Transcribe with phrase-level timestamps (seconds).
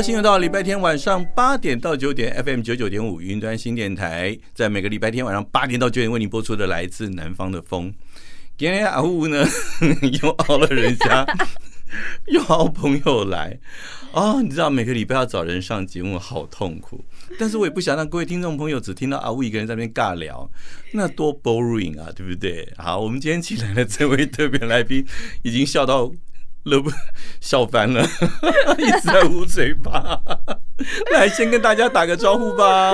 [0.00, 7.92] 高兴又到礼拜天晚上八点到九点，FM 九九点五云端新电台，在每个礼拜天晚上八点到九点为您播出的来自南方的风。
[8.56, 9.44] 今天阿乌呢
[10.22, 11.26] 又熬了人家，
[12.32, 13.58] 又熬朋友来
[14.14, 17.04] 哦，你知道每个礼拜要找人上节目好痛苦，
[17.38, 20.50] 但是我也不想让各位听众朋友只听到阿乌一个人在那边尬聊，
[20.94, 22.66] 那多 boring 啊，对不对？
[22.78, 25.04] 好，我们今天请来的这位特别来宾
[25.42, 26.10] 已经笑到。
[26.64, 26.90] 乐不
[27.40, 28.02] 笑翻了，
[28.78, 30.20] 一直在捂嘴巴。
[31.12, 32.92] 来，先跟大家打个招呼吧。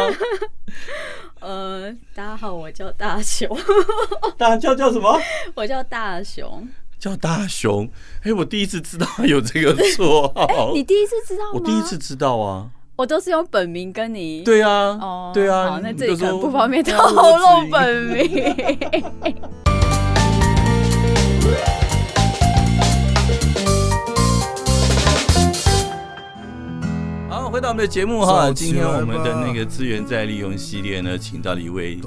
[1.41, 3.49] 呃，大家好，我叫大雄。
[4.39, 5.21] 大叫叫什么？
[5.55, 6.69] 我叫大雄。
[6.99, 7.89] 叫大雄。
[8.23, 10.73] 哎，我第一次知道有这个绰号。
[10.73, 11.51] 你第一次知道吗？
[11.55, 12.71] 我第一次知道啊。
[12.97, 14.43] 我都是用本名跟你。
[14.43, 14.71] 对啊。
[14.71, 15.31] 哦。
[15.35, 15.71] 对啊。
[15.73, 18.55] 好，那这里可能不方便透露本名。
[27.57, 31.99] 回到我们的节目哈，今天我们的那个资源再利用系列呢，请到了一位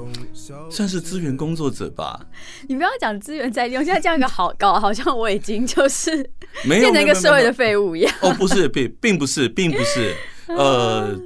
[0.70, 2.20] 算是资源工作者吧。
[2.68, 6.24] 你不要讲资源再利用，现在这样一个好搞，好像我已经就是
[6.62, 8.14] 变成一个社会的废物一样。
[8.20, 10.14] 哦，不是，并并不是，并不是。
[10.56, 11.20] 呃，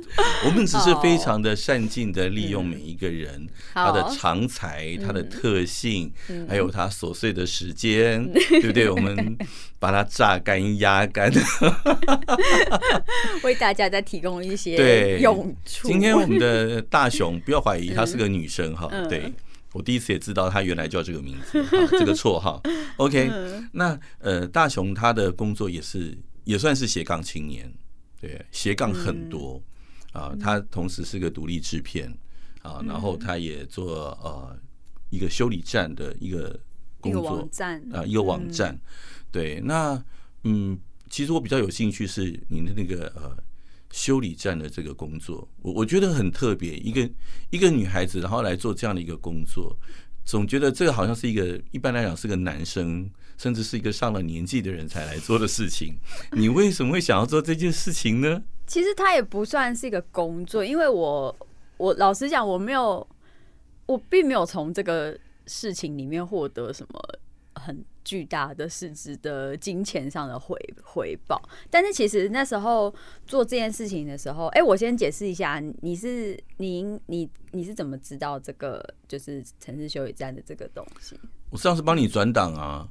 [0.46, 6.12] 我们只是非常的善尽的利用每一个人他的长才、他的特性，
[6.48, 8.90] 还有他琐碎的时间，对不对？
[8.90, 9.36] 我们
[9.78, 11.32] 把它榨干、压干，
[13.42, 15.88] 为大家再提供一些用处。
[15.88, 18.88] 今天我们的大雄，不要怀疑，她是个女生哈。
[19.08, 19.32] 对，
[19.72, 21.64] 我第一次也知道她原来叫这个名字，
[21.98, 22.62] 这个绰号。
[22.96, 23.30] OK，
[23.72, 27.72] 那呃，大雄他的工作也是也算是斜杠青年。
[28.24, 29.62] 对，斜杠很多、
[30.14, 32.10] 嗯、啊，他同时是个独立制片
[32.62, 34.58] 啊，然后他也做呃
[35.10, 36.58] 一个修理站的一个
[37.00, 37.82] 工作，站。
[37.92, 38.80] 啊，一个网站。
[39.30, 40.02] 对，那
[40.44, 40.78] 嗯，
[41.10, 43.36] 其实我比较有兴趣是你的那个呃
[43.90, 47.10] 修理站的这个工作，我我觉得很特别，一个
[47.50, 49.76] 一个女孩子然后来做这样的一个工作，
[50.24, 53.10] 总觉得这个好像是一个一般来讲是个男生。
[53.36, 55.98] 甚至是一个上了年纪的人才来做的事情，
[56.30, 58.40] 你为什么会想要做这件事情呢？
[58.64, 61.36] 其实它也不算是一个工作，因为我
[61.76, 63.04] 我老实讲，我没有，
[63.86, 67.18] 我并没有从这个事情里面获得什么
[67.54, 71.40] 很巨大的市值的金钱上的回回报。
[71.70, 72.94] 但是其实那时候
[73.26, 81.18] 做这件事情的时候，哎，我先解释一下，你是您你你是怎么知道这个就是城市修理站的这个东西？
[81.50, 82.88] 我上次帮你转档啊。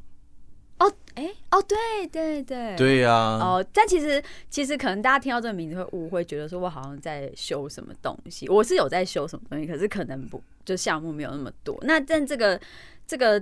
[0.79, 8.49] 哦，哎，哦，对对对，对呀，哦，但其实其实可能大家听到这个名字会误会，觉得说我好像在修什么东西。
[8.49, 11.77] 我是有在修什么东西，可是可能不就项目没有那么多。
[11.83, 12.59] 那但这个
[13.07, 13.41] 这个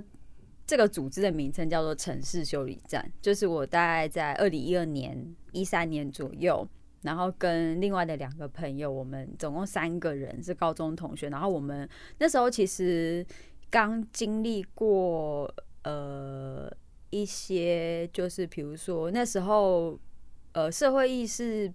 [0.66, 6.66] 这个组织的名称叫做城市修理站，就是我大概在二零一二年、一三年左右，
[7.02, 13.26] 然后跟另外的两个朋友，我们总共三个人是高中同学，然后我们那时候其实
[13.70, 15.52] 刚经历过
[15.84, 16.72] 呃。
[17.14, 20.00] 一些就是比如说那时候，
[20.52, 21.70] 呃，社会意识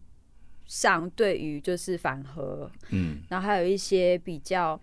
[0.66, 4.82] 上对于就是反核，嗯，然后还有一些比较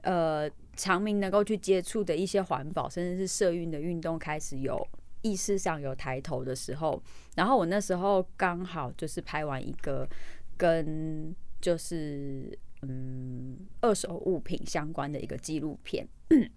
[0.00, 4.86] 呃，常民能够去接触的一些环保，甚至是社运的运动开始有
[5.22, 7.02] 意识上有抬头的时候，
[7.36, 10.08] 然后我那时候刚好就是拍完一个
[10.56, 16.06] 跟就是嗯二手物品相关的一个纪录片。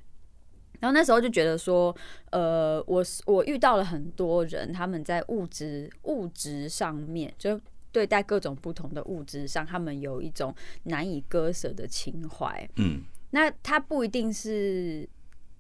[0.82, 1.96] 然后那时候就觉得说，
[2.32, 7.60] 呃，我我遇到了很多人，他们在物质物质上面，就
[7.94, 10.54] 对待各种不同的物质上，他们有一种
[10.84, 12.70] 难以割舍的情怀。
[12.76, 13.02] 嗯，
[13.36, 15.08] 那它不一定是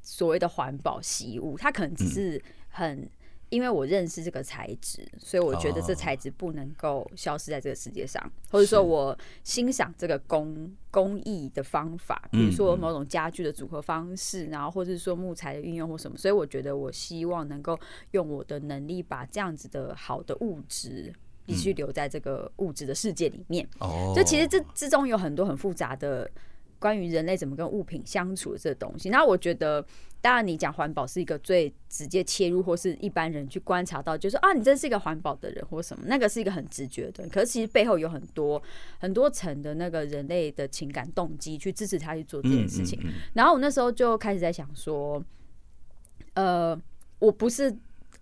[0.01, 3.07] 所谓的环保习物，它可能只是很。
[3.50, 8.19] 因为我认识这个材质，所以我觉得这材质不能够消失在这个世界上，
[8.50, 17.80] 或者说我欣赏这个工工艺的方法，比如说某种家具的组合方式，然后或者是说木材的运用或什么，所以我觉得我希望能够
[18.12, 21.13] 用我的能力把这样子的好的物质
[21.45, 23.66] 必须留在这个物质的世界里面。
[23.80, 26.30] 哦，就其实这之中有很多很复杂的
[26.80, 29.10] 关于人类怎么跟物品相处的这个东西。
[29.10, 29.86] 那我觉得，
[30.22, 37.27] 当然你讲环保是一个最直接切入，或是一般人去观察到，就是啊，你真是一个环保的人或什么，那个是一个很直觉的。
[37.30, 38.62] 可是其实背后有很多
[39.00, 43.00] 很多层的那个人类的情感动机去支持他去做这件事情。
[43.01, 45.24] 嗯嗯嗯、然后我那时候就开始在想说，
[46.33, 46.80] 呃，
[47.19, 47.75] 我不是。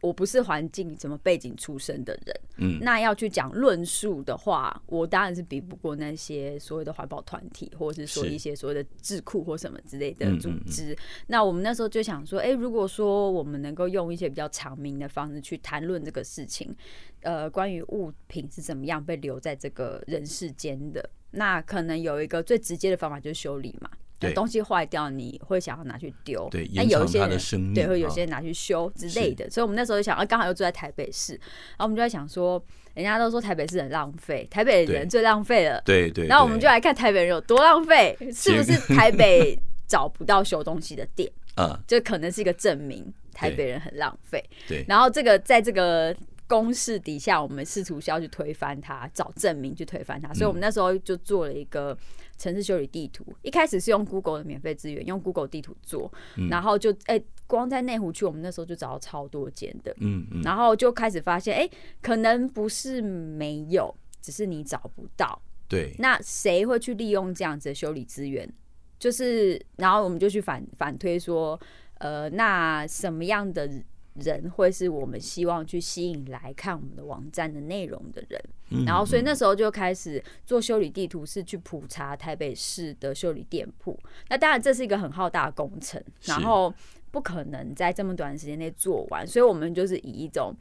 [0.03, 10.93] 我不是环境什么背景出身的人，嗯，那要去讲论述的话，我当然是比不过那些所谓的环保团体，或者是说一些所谓的智库或什么之类的组织。
[11.27, 16.75] 那我们那时候就想说，哎，如果说我们能够用一些比较长明的方式去谈论这个事情，
[17.21, 23.89] 呃，关于物品是怎么样被留在这个人世间的，那可能有一个最直接的方法就是修理嘛。
[24.31, 26.47] 东西坏掉，你会想要拿去丢？
[26.49, 27.37] 对，那有一些人的
[27.73, 29.49] 对，会有些人拿去修之类的。
[29.49, 35.81] 所以，我们那时候就想，啊，刚好又住在台北市，然后我们就在想说，人家都说台北市很浪费，台北人最浪费了。
[35.85, 36.27] 对对。
[36.27, 41.31] 然后我们就来看台北人有多浪费，是不是 台北找不到修东西的店？
[41.55, 44.43] 啊，这可能是一个证明，台北人很浪费。
[44.67, 44.85] 对。
[44.87, 46.15] 然后，这个在这个
[46.47, 50.33] 公式底下，我们试图需要去推翻它，找证明去推翻它。
[50.33, 51.97] 所以我们那时候就做了一个。
[52.43, 65.41] 城市修理地图一开始是用 Google 的免费资源，用 Google 地图做，嗯、然后就哎、欸，光在内湖区，我们那时候就找到超多间的，嗯嗯，然后就开始发现，哎、欸，可能不是没有，只是你找不到。
[65.69, 68.51] 对，那谁会去利用这样子的修理资源？
[68.99, 71.57] 就是，然后我们就去反反推说，
[71.99, 73.71] 呃，那什么样的？
[74.15, 83.99] 人会是我们希望去吸引来看我们的网站的内容的人，然后所以那时候就开始做修理地图，是去普查台北市的修理店铺。
[84.29, 86.73] 那当然这是一个很浩大的工程，然后
[87.11, 90.55] 不可能在这么短的时间内做完，所以我们就是以一种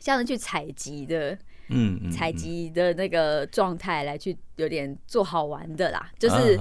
[0.00, 1.38] 像是去采集的。
[1.68, 6.58] 嗯，采集的那个状态来去有点做好玩的啦，就是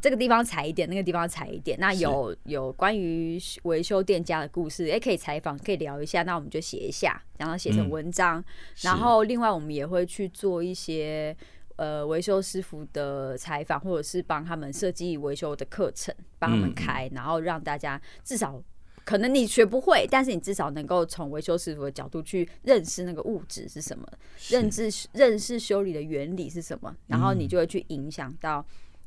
[0.00, 1.78] 这个地方采一点，那个地方采一点。
[1.80, 6.22] 那有有关于维修店家的故事，哎，可以采访，可以聊一下。
[6.22, 8.42] 那我们就写一下，然后写成文章。
[8.82, 11.36] 然后另外我们也会去做一些
[11.76, 18.62] 呃维修师傅的采访，或者是帮他们设计维修的课程，帮他们开，然后让大家至少。
[19.10, 24.06] 可能你学不会，但是你至少能够从维修师傅的角度去认识那个物质是什么，
[24.50, 28.64] 认知认识修理的原理是什么，然后你就会去影响到，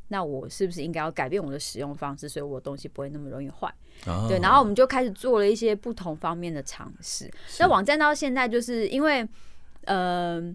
[0.09, 3.73] 那我是不是应该要改变我的使用方式，所以我的东西不会那么容易坏。
[4.27, 7.31] 对，然后我们就开始做了一些不同方面的尝试。
[7.59, 9.25] 那网站到现在就是因为，
[9.85, 10.53] 嗯，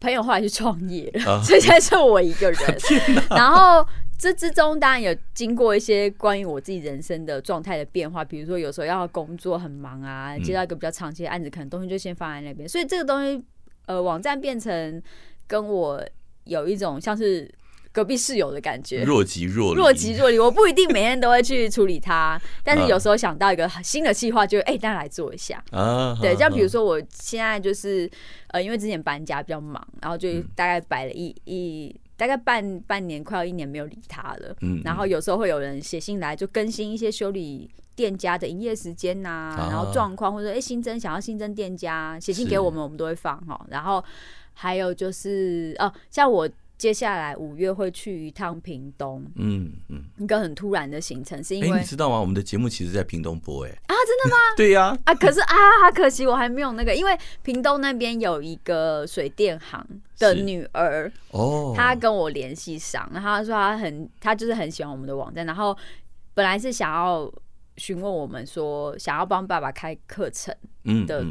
[0.00, 2.78] 朋友后来去创业了， 所以现在是我一个人，
[3.30, 3.86] 然后。
[4.22, 12.68] 这之中当然有经过一些关于我自己人生的状态的变化，比如说有时候要工作很忙啊，接到一个比较长期的案子，可能东西就先放在那边。
[12.68, 13.44] 所以这个东西，
[13.86, 15.02] 呃，网站变成
[15.48, 16.00] 跟我
[16.44, 17.52] 有一种像是
[17.90, 20.38] 隔壁室友的感觉，若即若离，若即若离。
[20.38, 26.16] 我不一定每天都会去处理它， 但是有时候想到一个新的计划，就哎，大家来做一下啊。
[26.22, 28.08] 对，像比如说我现在就是
[28.50, 31.92] 呃，因为之前搬家比较忙，然后就大概摆了一一。
[32.16, 34.54] 大概半半年，快要一年没有理他了。
[34.60, 43.66] 嗯，然后有时候会有人写信来，就更新一些修理店家的营业时间呐、啊，然后状况，或者哎新增想要新增店家，写信给我们，我们都会放哈。
[43.68, 44.04] 然后
[44.54, 46.48] 还有就是哦，像我。
[46.82, 52.18] 接下来五月会去一趟屏东，嗯嗯，一个很突然的行程，是因为、欸、你知道吗？
[52.18, 54.36] 我们的节目其实，在屏东播，哎啊，真的吗？
[54.58, 55.54] 对呀、啊，啊，可是啊，
[55.94, 59.86] 可惜，我还没有那个，因为屏东那边有一个水电行
[60.18, 65.78] 的女儿哦，她跟我联系上，然后她说她很，她就是很喜欢我们的网站，然后
[66.34, 67.32] 本来是想要
[67.76, 70.52] 询问我们说，想要帮爸爸开课程，
[70.82, 71.24] 嗯的，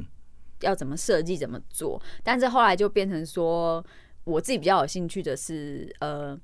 [0.62, 3.86] 要怎么设计怎么做，但是后来就变成说。
[4.24, 6.40] 我自己比较有兴趣的是，呃，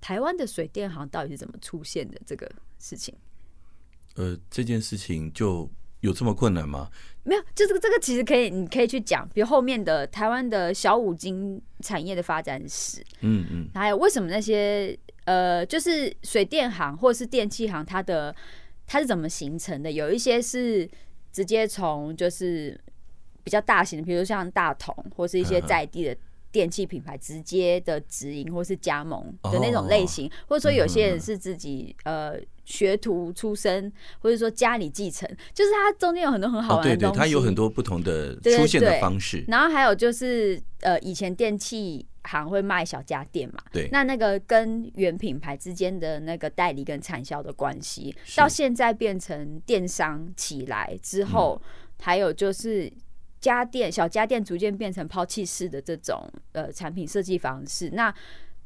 [0.00, 3.14] 台湾的水电行到底是怎么出现的这个事情？
[4.14, 5.68] 呃，这件事情就
[6.00, 6.88] 有这么困难吗？
[7.24, 18.34] 没有，就这个这个其实可以，你可以去讲，比如后面的台湾的小五金产业的发展史，嗯嗯，还有为什么那些呃，就是水电行或者是电器行，它的
[18.86, 19.90] 它是怎么形成的？
[19.90, 20.88] 有一些是
[21.32, 22.80] 直接从就是
[23.42, 26.16] 比较大型的，比如像大同或是一些在地的。
[26.52, 37.12] 电器品牌直接的直营或是加盟的那种类型，或者说有些人是自己呃学徒出身，或者说家里继承，就是它中间有很多很好玩的东西。
[37.12, 39.44] 对对，它有很多不同的出现的方式。
[39.48, 51.60] 然后还有就是呃，以前电器行会卖小家电嘛，对，那那个跟原品牌之间的那个代理跟产销的关系，到现在变成电商起来之后，
[52.00, 52.92] 还有就是。
[53.40, 58.14] 家电小家电逐渐变成抛弃式的这种呃产品设计方式，那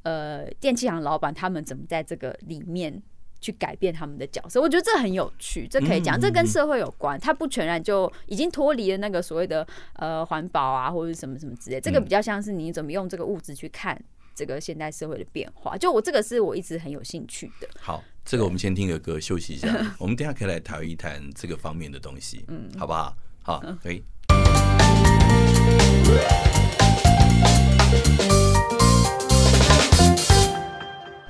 [0.02, 3.02] 呃电器行老板他们怎么在这个里面
[3.40, 4.60] 去改变他们的角色。
[4.60, 13.98] 我觉得这很有趣，这可以讲，这跟社会有关，它不全然就已经脱离了那个所谓的呃环保啊或者什么什么之类，这个比较像是你怎么用这个物质去看
[14.34, 15.76] 这个现代社会的变化。
[15.76, 17.68] 就我这个是我一直很有兴趣的。
[17.78, 18.02] 好。
[18.26, 23.14] 这个我们先听个歌休息一下，我们等下可以来谈一谈这个方面的东西，嗯，好不好？
[23.42, 24.02] 好，可以。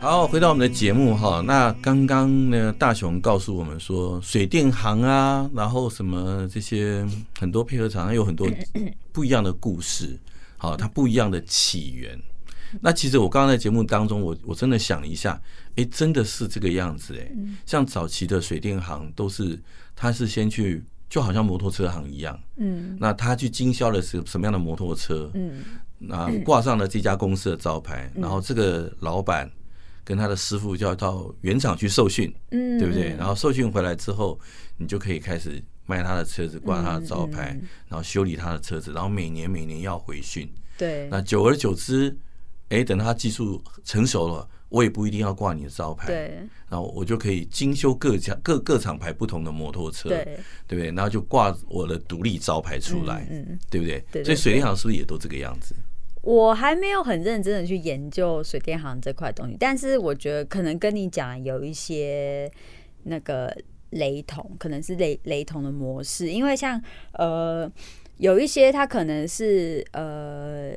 [0.01, 1.41] 好，回到我们的节目哈。
[1.41, 7.07] 那刚刚呢，大雄告诉我们说，水电行啊，然后什么这些
[7.39, 8.47] 很多配合厂，它有很多
[9.13, 10.21] 不一样的故事，
[10.59, 12.21] 好，它不一样的起源。
[12.83, 15.41] 那其实我刚刚在节目当中，我我真的想了一下，
[15.77, 17.33] 哎，真的是这个样子哎。
[17.65, 19.59] 像早期的水电行都是，
[19.97, 25.63] 他是先去，就好像摩托车行一样，嗯，那他去经销的是什么样的摩托车，嗯，
[25.97, 29.49] 那挂上了这家公司的招牌，然后这个老板
[30.03, 33.15] 跟他的师傅就要到原厂去受训，嗯，对不对？
[33.17, 34.37] 然后受训回来之后，
[34.77, 37.57] 你就可以开始卖他的车子，挂他的招牌，
[37.87, 42.13] 然后修理他的车子，然后每年每年要回训，对，那久而久之。
[42.71, 50.25] 哎，等他技术成熟了，我也不一定要挂你的招牌，对，然后我就可以精修各家各各厂牌不同的摩托车，对，
[50.67, 50.87] 对不对？
[50.87, 54.01] 然后就挂我的独立招牌出来，嗯，嗯对不对？
[54.11, 54.25] 对，对，对。
[54.25, 55.75] 所以水电行是不是也都这个样子？
[56.23, 62.51] 我还没有很认真的去研究水电行这块东西，但是我觉得可能跟你讲有一些
[63.05, 63.55] 那个
[63.91, 67.71] 雷同，可能是雷雷同的模式，因为像呃
[68.17, 70.75] 有一些它可能是呃。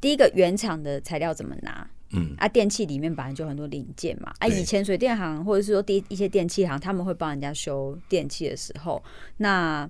[0.00, 1.90] 第一个原厂的材料怎么拿？
[2.12, 4.32] 嗯，啊，电器里面本来就很多零件嘛。
[4.38, 9.02] 啊，以前水电行或者是说第一些电器行，他们会帮人家修电器的时候，
[9.38, 9.88] 那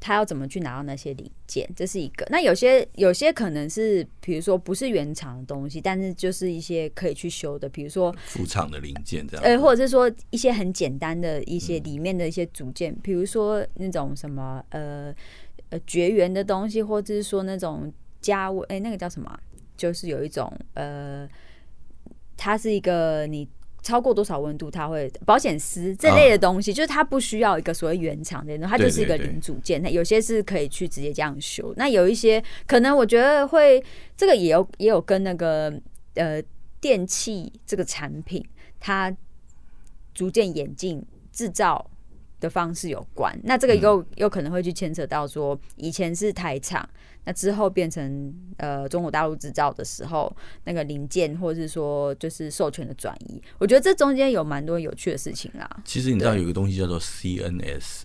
[0.00, 1.68] 他要怎么去拿到那些零件？
[1.74, 2.26] 这是一个。
[2.30, 9.44] 那有些有些可能是，比如说不是原厂的东西，但是就是一些可以去修的，比如说副厂的零件这样。
[9.44, 15.14] 呃，或者是说一些很简单的一些里面的一些组件，比如说那种什么呃
[15.70, 17.92] 呃绝缘的东西，或者是说那种。
[18.24, 19.38] 加温哎，那个叫什么？
[19.76, 21.28] 就是有一种呃，
[22.36, 23.48] 它是一个你
[23.82, 29.82] 超过多少温度，它会保险丝这类的东西，就是它不需要一个所谓原厂的，它就是一个零组件。
[29.82, 33.84] 那有些是可以去直接这样修，那有一些可能我觉得会
[34.16, 35.72] 这个也有也有跟那个
[36.14, 36.42] 呃
[36.80, 38.42] 电器这个产品
[38.80, 39.14] 它
[40.14, 41.90] 逐渐演进制造
[42.40, 43.38] 的方式有关。
[43.44, 46.88] 那这个又又可能会去牵扯到说，以前是台厂。
[47.26, 50.30] 那之后变成呃中国大陆制造的时候，
[50.64, 55.66] 那个零件或者是说就是授权的转移，我觉得这中间有蛮多有趣的事情啦。
[55.86, 58.02] 其实你知道有个东西叫做 CNS，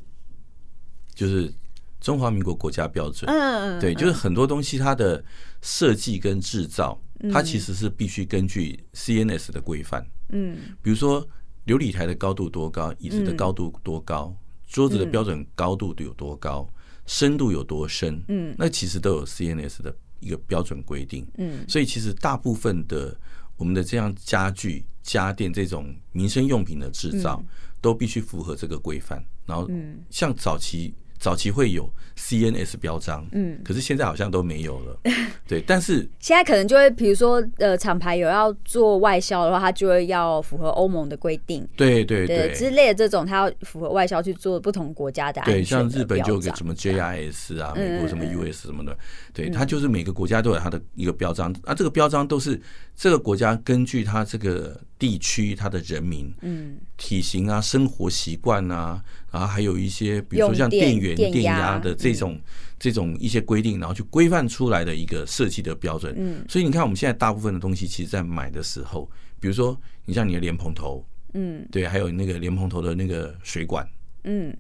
[1.14, 1.54] 就是
[2.00, 3.30] 中华民国国家标准。
[3.30, 5.22] 嗯，对，就是很多东西它的
[5.62, 6.98] 设计跟制造，
[7.30, 10.02] 它其实是必须根据 CNS 的规范。
[10.30, 11.28] 嗯，比如说
[11.66, 14.36] 流理台的高度多高，椅子的高度多高，
[14.68, 16.68] 桌子的标准高度有多高。
[17.06, 18.24] 深度有多深？
[18.28, 21.28] 嗯，那其实都有 CNS 的一个标准规定。
[21.38, 23.20] 嗯，所以其实大部分的
[23.58, 27.44] 我们的这样家具、家电这种民生用品的制造，
[27.82, 29.24] 都必须符合这个规范。
[29.46, 29.68] 然后，
[30.10, 30.94] 像早期。
[31.20, 35.00] 早期会有 CNS 标章，嗯，可是现在好像都没有了，
[35.48, 35.62] 对。
[35.62, 45.52] 但是 现在可能就会，比如说，呃，厂牌有要做外销的话，它就会要符合欧盟的规定，对对对，对之类的这种，它要符合外销去做不同国家的，的。
[45.52, 48.98] 对，像日本就有个什么 JIS 啊，美国什么 US 什么的，
[49.34, 52.60] 对，它就是每个国家都有它的一个标章，啊，这个标章都是
[52.96, 54.80] 这个国家根据它这个。
[55.00, 59.01] 地区它的人民，嗯，体型啊，生活习惯啊，
[59.32, 61.79] 然后还有一些，比如说像电源、电压。
[61.79, 62.38] 的这种、
[62.77, 66.13] 这种一些规定，然后去规范出来的一个设计的标准。
[66.18, 73.88] 嗯，所以你看，我们现在大部分的东西，其实在买的时候，比如说你像你的莲蓬头，嗯，对，还有那个莲蓬头的那个水管，
[74.25, 74.53] 嗯。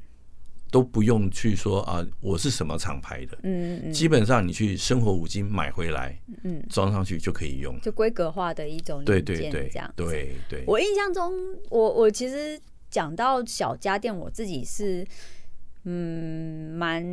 [0.71, 10.63] 都不用去说啊，我是什么厂牌的，嗯嗯，基本上你去生活五金买回来，嗯，装上去就可以用，就规格化的一种对对对，这样，对对。
[10.67, 11.33] 我印象中，
[11.69, 12.59] 我我其实
[12.89, 15.05] 讲到小家电，我自己是，
[15.85, 17.03] 嗯，蛮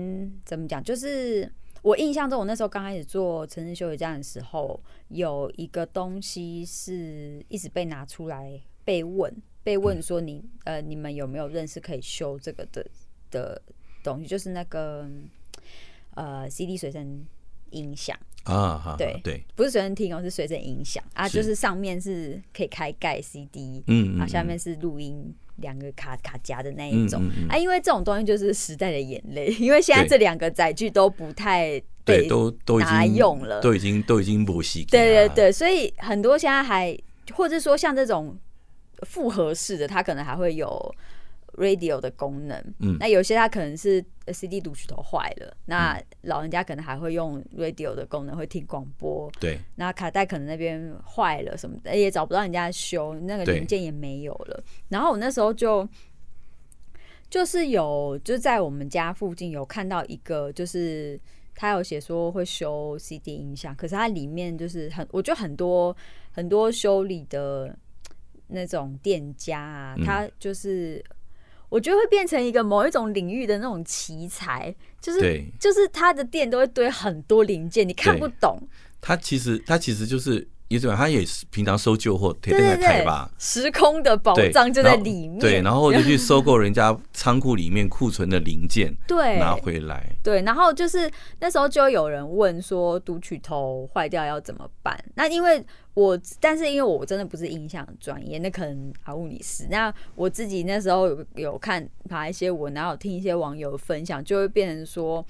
[0.44, 0.82] 怎么讲？
[0.84, 12.84] 就是我印象中，我那时候刚开始做城市修理站的时候，有一个东西是一直被拿出来被问，被问说你、嗯、呃，你们有没有认识可以修这个的？
[13.36, 13.60] 的
[14.02, 15.06] 东西就是那个
[16.14, 17.24] 呃，CD 随身
[17.70, 18.16] 音响。
[18.44, 21.02] 啊，对对，不是随身听哦，是随身音响。
[21.14, 34.90] 啊，就是上面是可以开盖 CD，嗯，啊，下面是录音两个卡卡夹的那一种、嗯嗯嗯、啊，因为这种东西就是时代的眼泪， 因为现在这两个载具都不太对，都都已经用了，都已经都已经不习惯。
[34.90, 36.96] 对对对，所以很多现在还
[37.34, 38.38] 或者说像这种
[39.02, 40.94] 复合式的，它可能还会有。
[41.56, 54.62] Radio 的功能，嗯，那有些它可能是 CD 读取头坏了，嗯，那老人家可能还会用 radio 的功能，会听广播，对，那卡带可能那边坏了什么的，也找不到人家修，那个零件也没有了。
[54.88, 55.88] 然后我那时候就
[57.30, 61.18] 就是有就在我们家附近有看到一个，就是
[61.54, 65.96] 他有写说会修 CD 音响，可是它里面就是很，我觉得很多
[66.30, 67.76] 很多修理的
[68.48, 71.04] 那种店家啊，他就是。
[71.76, 78.58] 我觉得会变成一个某一种领域的那种奇才，就是就是他的店都会堆很多零件，你看不懂。
[79.02, 80.48] 他其实他其实就是。
[80.68, 83.30] 也对，他也是平常收旧货，贴在台吧。
[83.38, 85.38] 时空的宝藏就在里面。
[85.38, 90.04] 对，然后就 去收购人家仓库里面库存的零件，对，拿回来。
[90.24, 91.08] 对，然后就是
[91.38, 94.98] 那时候就有人问说，读取头坏掉要怎么办？
[95.14, 99.68] 那因为我，但是因为我真的不是音响专业，那可能阿物你是。
[99.70, 105.24] 那我自己那时候有有看爬一些文，然后有听一些网友分享，就会变成说，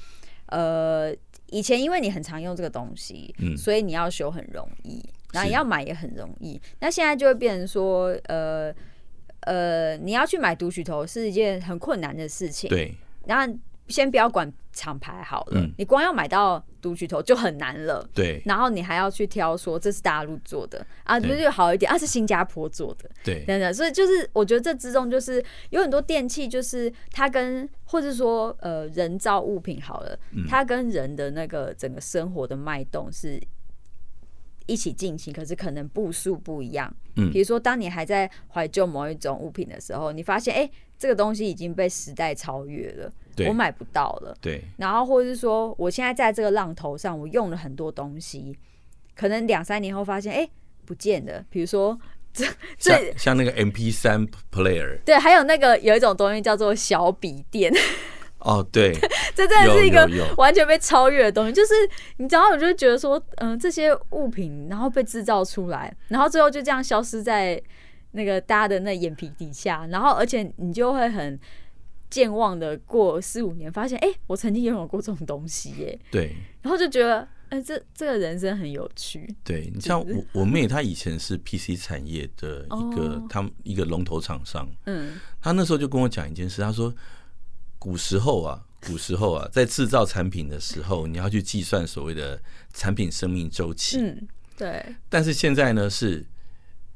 [0.46, 1.14] 呃，
[1.50, 5.04] 以前因为你很常用这个东西，嗯，所以你要修很容易。
[5.36, 8.74] 那你要买也很容易，那现在就会变成说，呃
[9.40, 12.68] 呃，你要去买读取头是一件很困难的事情。
[12.70, 12.94] 对，
[13.26, 13.54] 然后
[13.86, 18.04] 先不要管厂牌好了，嗯，你光要买到读取头就很难了。
[18.12, 23.72] 对，然后你还要去挑说这是大陆做的啊，不是好一点啊，是新加坡做的，对，等等。
[23.72, 25.40] 所以就是我觉得这之中就是
[25.70, 33.40] 有很多电器，就是它跟或者说呃人造物品好了，它跟人的那个整个生活的脉动是。
[34.66, 36.92] 一起进行，可是可能步数不一样。
[37.16, 43.10] 嗯，比如说，当你还在怀旧某一种物品的时候，你发现，哎、欸，这个东西已经被时代超越了，
[43.48, 44.36] 我买不到了。
[44.40, 44.62] 对。
[44.76, 48.56] 然后，或者是说，我现在在这个浪头上，我用了很多东西，
[49.14, 50.50] 可能两三年后发现，哎、欸，
[50.84, 51.44] 不见了。
[51.48, 51.98] 比如说，
[52.32, 52.44] 这
[52.78, 57.72] 像像那个 MP 三 player，对，还有那个有一种东西叫做小笔电。
[58.46, 58.92] 哦，对，
[59.34, 61.52] 这真的是一个完全被超越的东西。
[61.52, 61.74] 就是
[62.18, 67.60] 你知道，我就觉得说，嗯、呃，这些物品然后被制造出来，然后最后就这样消失在
[68.12, 71.36] 那个大家的那眼皮底下，然后而且你就会很
[72.08, 75.98] 健忘的过四五年，发现哎、欸，我曾经拥有过这种东西耶。
[76.12, 79.28] 对，然后就觉得，哎、欸，这这个人生很有趣。
[79.42, 84.70] 对，你像我我妹，她以前是 PC 产业的一个，他们一个龙头厂商。
[84.84, 86.94] 嗯，她那时候就跟我讲一件事，她说。
[87.86, 92.36] 古时候啊，古时候啊，在制造产品的时候，你要去计算所谓的
[92.74, 93.96] 产品生命周期。
[93.98, 94.84] 嗯，对。
[95.08, 96.26] 但是现在呢，是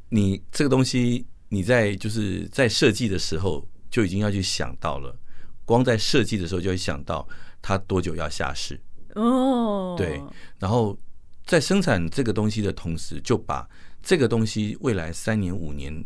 [0.08, 5.16] 你这个东西，你在就是在设计的时候就已经要去想到了，
[5.64, 7.24] 光在设计的时候就会想到
[7.62, 8.76] 它多久要下市。
[9.14, 10.20] 哦，对。
[10.58, 10.98] 然后
[11.46, 13.64] 在生产这个东西的同时，就把
[14.02, 16.04] 这个东西未来三年五年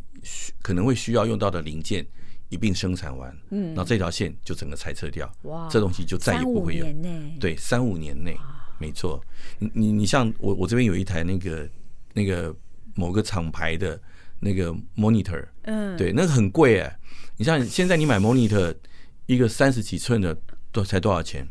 [0.60, 2.06] 可能会需要用到的零件。
[2.48, 6.86] 一并生产完，嗯，然后这条线就整个裁撤掉，哇，这东西就再也不会有。
[7.40, 8.36] 对，三五年内，
[8.78, 9.22] 没错。
[9.58, 11.68] 你你你像我我这边有一台那个
[12.12, 12.54] 那个
[12.94, 14.00] 某个厂牌的
[14.38, 16.98] 那个 monitor，嗯，对，那个很贵哎。
[17.36, 18.74] 你像现在你买 monitor
[19.26, 20.36] 一个三十几寸的
[20.70, 21.48] 多才多少钱？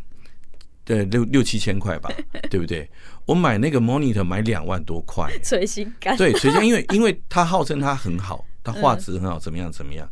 [0.85, 2.09] 对，六六七千块吧，
[2.49, 2.89] 对不对？
[3.25, 6.15] 我买那个 monitor 买两万多块，垂心肝。
[6.17, 8.45] 对，垂心，因为因为它号称它很好。
[8.63, 9.71] 它画质很好，怎么样？
[9.71, 10.09] 怎么样？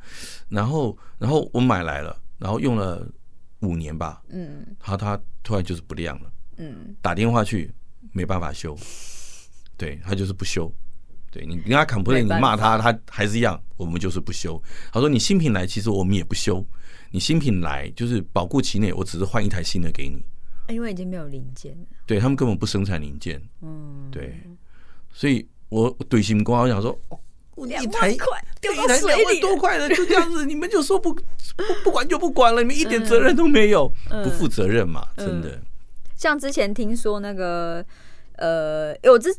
[0.49, 3.07] 然后，然后我买来了，然后用了
[3.61, 4.21] 五年吧。
[4.29, 6.31] 嗯，它它突然就是不亮了。
[6.57, 7.73] 嗯，打电话去
[8.11, 8.77] 没办法修，
[9.77, 10.71] 对，他就是不修。
[11.31, 14.61] 对，你跟他 complain，你骂他，他还是一样，我们就是不修。
[14.91, 16.61] 他说你新品来，其实我们也不修。
[17.09, 20.21] 你新品来就是保固期内，我只是换一台新的给你。
[20.67, 21.85] 因为已经没有零件了。
[22.05, 23.41] 对，他们根本不生产零件。
[23.61, 24.37] 嗯，对，
[25.13, 26.93] 所以我怼心光，我想说。
[27.09, 27.21] 两
[27.55, 31.21] 万块掉到水里，两万多块的就这样子， 你们就说不不
[31.83, 33.91] 不管就不管了，你们一点责任都没有，
[34.23, 35.59] 不负责任嘛，真的。
[36.15, 37.83] 像之前听说那个
[38.37, 39.29] 呃，我之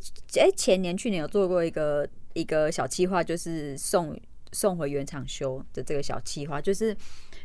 [0.41, 4.19] 哎前年去年有做过一个一个小计划，就是送
[4.53, 6.97] 送回原厂修的这个小计划，就是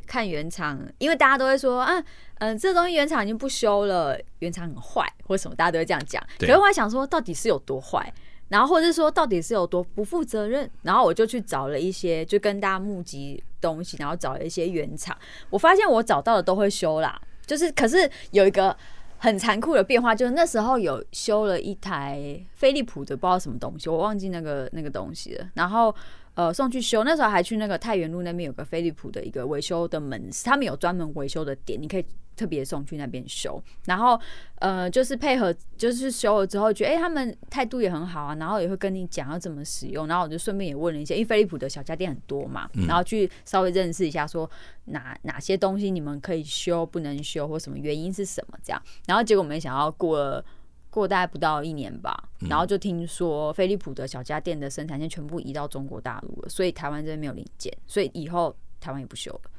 [0.06, 2.04] 看原厂，因为大家都会说啊，
[2.40, 6.22] 嗯，这东西原厂已经不修了，原厂很坏或什么，大家都会这样讲。
[6.40, 8.12] 可是我还想说，到底是有多坏？
[8.50, 15.18] 然后或者说到底是有多不负责任，然后我就去找了一些，就跟大家募集东西，然后找了一些原厂。
[15.50, 18.76] 我发现我找到的都会修啦，就是可是有一个
[19.18, 25.50] 很残酷的变化，就是那时候有修了一台飞利浦的不知道什么东西，我忘记那个那个东西了。
[25.54, 25.94] 然后
[26.36, 32.06] 呃送去修，那时候还去那个太原路那边有个飞利浦的一个维修的门市，他们有专门维修的点，你可以。
[32.38, 34.18] 特别送去那边修，然后
[34.60, 44.50] 呃，就是配合，就是修了之后，觉得哎、欸，他们态度也很好啊，然后也会跟你讲要怎么使用，然后我就顺便也问了一些，因为飞利浦的小家电很多嘛，然后去稍微认识一下，说
[44.86, 50.46] 哪哪些东西你们可以修，不能修，或什么原因是什么这样，然后结果没想到过了
[50.90, 59.52] 过大概不到一年吧，然后就听说飞利浦的小家电的生产线全部移到中国大陆了，所以台湾这边没有零件，所以以后台湾也不修了。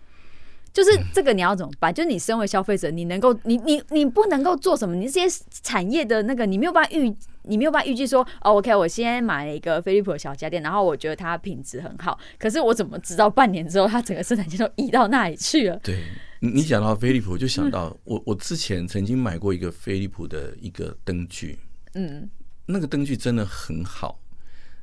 [0.79, 1.93] 就是这个你要怎么办？
[1.93, 4.95] 就是你身为消费者，你能够你你你不能够做什么？
[4.95, 7.13] 你这些产业的那个你没有办法预，
[7.43, 15.77] 你没有办法预计说，哦，OK，我先买了一个飞利浦的小家电，然后我觉得它品质很好，可是我怎么知道半年之后它整个生产线都移到那里去了？
[15.83, 16.05] 对，
[16.39, 21.59] 你讲到飞利浦，我就想到我我之前曾经买过一个飞利浦的一个灯具，
[21.95, 22.31] 嗯，
[22.67, 24.21] 那个灯具真的很好。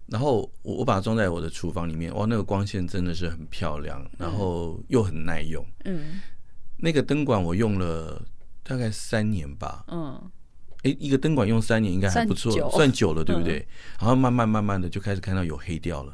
[0.08, 5.65] 然后我我把它装在我的厨房里面，哇，那个光线真的是很漂亮，然后又很耐用。
[5.86, 6.22] 嗯，
[6.78, 8.22] 那个灯管我用了
[8.62, 9.84] 大概三年吧。
[9.88, 10.22] 嗯，
[10.84, 13.60] 哎，一个灯管用三年应该还不错，算久，了，对不对？
[13.60, 13.68] 嗯，
[14.02, 16.13] 然后慢慢慢慢的就开始看到有黑掉了，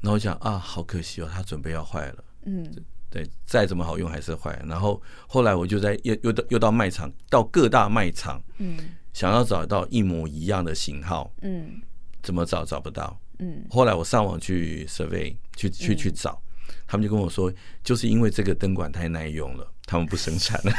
[0.00, 2.24] 然后我想啊，好可惜哦，它准备要坏了。
[2.44, 2.64] 嗯，
[3.10, 4.56] 对，再怎么好用还是坏。
[4.64, 8.76] 然后后来我就在又又到又到卖场，到各大卖场，嗯，
[9.12, 11.82] 想要找到一模一样的型号，嗯。
[12.22, 13.18] 怎么找找不到？
[13.40, 16.42] 嗯，后来我上网去 survey 去去去找，
[16.88, 17.52] 他们就跟我说，
[17.84, 20.72] 就是因为这个灯管太耐用了，他们不生产了。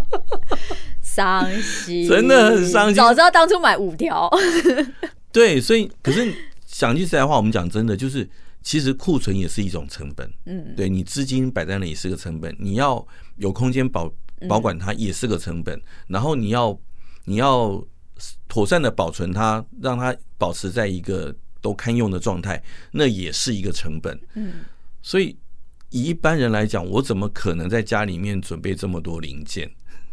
[1.02, 2.94] 伤心，真的很伤心。
[2.94, 4.30] 早知道当初买五条。
[5.32, 6.30] 对，所以可是
[6.66, 8.28] 讲句实在话，我们讲真的，就是
[8.62, 10.30] 其实库存也是一种成本。
[10.44, 13.06] 嗯，对你资金摆在那里也是个成本，你要
[13.36, 14.12] 有空间保
[14.46, 16.78] 保管它也是个成本，然后你要
[17.24, 17.82] 你要。
[18.48, 24.18] 妥善的保存它，让它保持在一个都堪用的状态，那也是一个成本。
[24.34, 24.64] 嗯，
[25.02, 25.36] 所以
[25.90, 29.70] 以一般人来讲，我怎么可能在家里面准备这么多零件？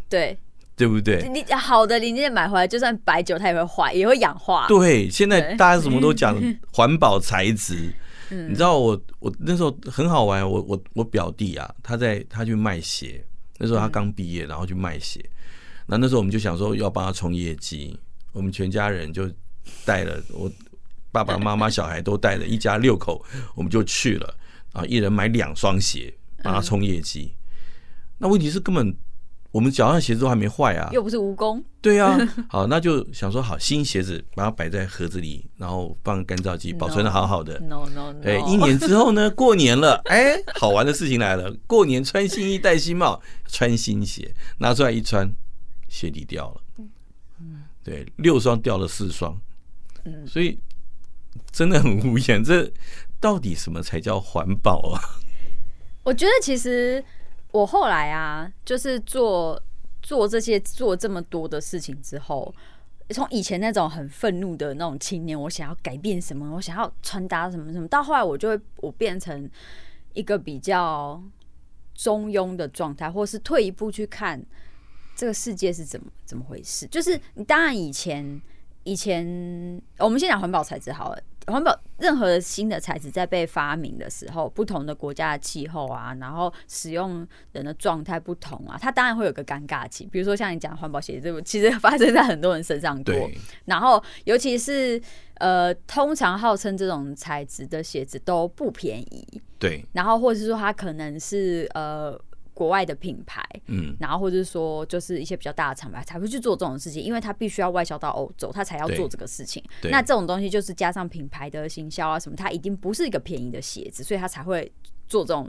[0.08, 0.38] 对，
[0.76, 1.28] 对不对？
[1.28, 4.66] 你好的零件买回来，就算白酒，它也会坏，也会氧化。
[4.68, 6.40] 对，现在大家什么都讲
[6.72, 7.92] 环保材质。
[8.30, 13.24] 你知道我我那时候很好玩，我我我表弟啊，他在他去卖鞋，
[13.56, 15.24] 那时候他刚毕业，然后去卖鞋。
[15.88, 17.98] 那那时候我们就想说要帮他冲业绩，
[18.32, 19.28] 我们全家人就
[19.84, 20.48] 带了我
[21.10, 23.24] 爸爸妈妈小孩都带了，一家六口
[23.54, 24.34] 我们就去了
[24.72, 27.32] 啊，一人买两双鞋帮他冲业绩。
[28.18, 28.94] 那问题是根本。
[29.50, 31.60] 我们脚上鞋子都还没坏啊，又不是蜈蚣。
[31.80, 32.18] 对啊，
[32.50, 37.58] 好，那就想说好，新鞋子把它摆在盒子里，然后放干燥剂保存的好好的。
[37.60, 38.20] No no no。
[38.22, 45.26] 哎，一年之后呢，过年了，哎，好玩的事情来了，过年穿新衣戴新帽，穿新鞋，拿出来一穿，
[45.88, 46.62] 鞋底掉了。
[47.40, 49.36] 嗯，对，六双掉了四双。
[50.04, 50.58] 嗯，所以
[51.50, 52.70] 真的很无言，这
[53.20, 55.00] 到底什么才叫环保啊？
[56.04, 57.04] 我觉得其实。
[57.50, 59.60] 我后来啊，就是做
[60.02, 62.54] 做这些做这么多的事情之后，
[63.08, 69.50] 从以前那种很愤怒的那种青年，我想要改变什么，我想要传达什么什么，到后来我就会我变成
[70.12, 71.20] 一个比较
[71.94, 74.44] 中庸的状态，或是退一步去看
[75.18, 76.86] 这个世界是怎么怎么回事。
[76.86, 78.40] 就是你当然以前
[78.84, 79.26] 以前，
[79.98, 81.20] 我们先讲环保材质好了。
[81.48, 90.06] 环保任何新的材质在被发明的时候，不同的国家的气候啊，然后使用人的状态不同啊，它当然会有个尴尬期。
[90.06, 93.02] 比如说像你讲环保鞋子，其实 发生在很多人身上过。
[93.02, 93.36] 对。
[93.64, 95.00] 然后尤其是
[95.36, 99.26] 呃，通常号称这种材质的鞋子都不便宜。
[99.58, 99.84] 对。
[99.94, 102.16] 然后或者是说它可能是呃。
[102.58, 109.62] 国外的品牌，嗯，然后或者是说，就是一些比较大的厂牌才会去做这种事情，因为它必须要外销到欧洲，它才要做这个事情。
[109.84, 114.68] 那这种东西就是加上品牌的行销啊什么，它一定不是一个便宜的鞋子，所以它才会
[115.06, 115.48] 做这种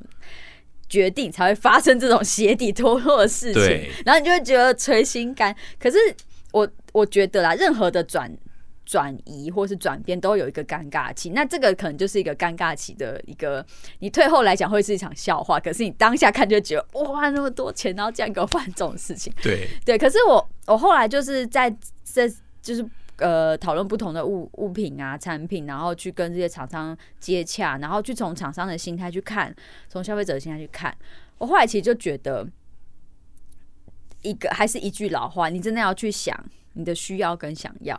[0.88, 3.89] 决定，才会发生这种鞋底脱落的事情。
[4.06, 5.56] 然后你就会觉得捶心肝。
[5.80, 5.98] 可是
[6.52, 8.32] 我我觉得啦，任何的转。
[8.89, 13.63] 转移或是转变都有一个尴尬期，那这个可能就是一个尴尬期的一个，
[13.99, 19.95] 你退后来讲会是一场笑话，可是你当下看就觉得哇，那么多钱，然后这样给我办这种事情，对 对。
[19.95, 21.69] 可是我我后来就是在
[22.04, 22.28] 这
[22.63, 22.84] 就是
[23.17, 29.56] 呃讨论不同的物物品啊产品，然后去跟这些厂商接洽，然后去从厂商的心态去看，
[29.88, 30.97] 从消费者的心态去看，
[31.38, 32.47] 我后来其实就觉得
[34.23, 36.36] 一个还是一句老话，你真的要去想
[36.73, 37.95] 你的需要跟想要。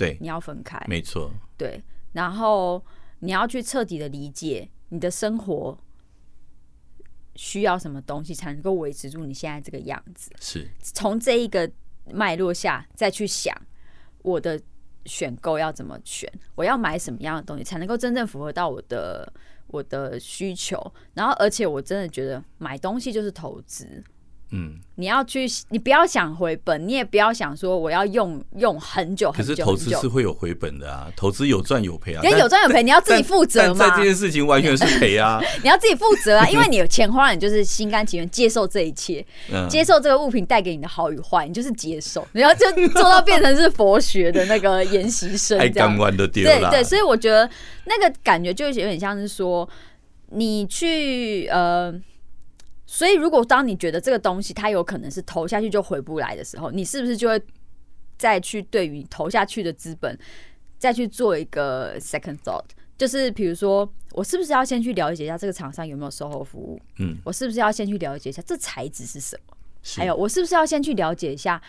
[0.00, 1.30] 对，你要分开，没错。
[1.58, 2.82] 对，然后
[3.18, 5.78] 你要去彻底的理解你的生活
[7.34, 10.30] 需要什么东西才能够维持住你现在这个样子？
[10.40, 11.70] 是从这一个
[12.06, 13.54] 脉络下再去想
[14.22, 14.58] 我的
[15.04, 19.30] 选购要怎么选，我要买什么样的东西才能够真正符合到我的
[19.66, 20.80] 我的需求？
[21.12, 24.02] 然后，而且我真的觉得买东西就是投资。
[24.52, 29.52] 嗯，你要去，你不要想回本，你也不要想说我要用用很久很久。
[29.52, 32.20] 可是投资是会有回本的啊，投资有赚有赔啊。
[32.24, 33.88] 你有赚有赔，你要自己负责嘛。
[33.88, 45.96] 在这件事情完全是赔啊， 你要自己负责啊，因为你有钱花了，你就是心甘情愿接受这一切， 嗯、接受这个物品带给你的好与坏，你就是接受，然后就做到变成是佛学的那个研习生，这样。
[46.32, 47.48] 对对，所以我觉得
[47.84, 49.68] 那个感觉就有点像是说，
[50.30, 51.94] 你去呃。
[52.92, 57.40] 所以，如果当你觉得这个东西它有可能是投下去就回不来的时候，你是不是就会
[58.18, 60.18] 再去对于投下去的资本
[60.76, 62.64] 再去做一个 second thought？
[62.98, 66.80] 就是比如说，我是不是要先去了解一下这个厂商有没有售后服务？
[66.98, 69.56] 嗯，我是不是要先去了解一下这材质是什么？
[69.96, 71.62] 还有，我是不是要先去了解一下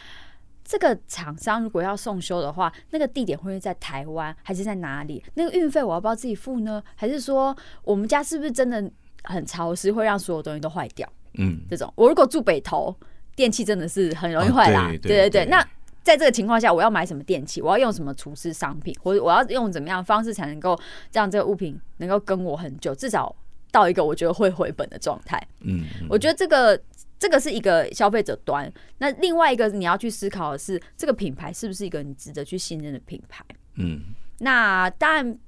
[0.66, 5.24] 这个厂商如果要送修的话，那个地点会不会在台湾还是在哪里？
[5.36, 6.82] 那个运费我要不要自己付呢？
[6.96, 8.92] 还是说我们家是不是真的？
[9.24, 11.08] 很潮湿，会让所有东西都坏掉。
[11.36, 12.96] 嗯，这种我如果住北投，
[13.36, 14.88] 电器真的是很容易坏啦。
[15.02, 15.66] 对对对，那
[16.04, 17.62] 在这个情况下，我要买什么电器？
[17.62, 18.94] 我要用什么厨师商品？
[19.02, 20.78] 或者我要用怎么样的方式才能够
[21.14, 23.34] 让这个物品能够跟我很久，至少
[23.72, 25.42] 到一个我觉得会回本的状态。
[25.62, 26.78] 嗯，我觉得这个
[27.18, 28.70] 这个是一个消费者端。
[28.98, 33.46] 那另外一个你要去思考的是，这个品牌是不是一个你值得去信任的品牌？
[33.76, 34.02] 嗯，
[34.40, 35.40] 那当然。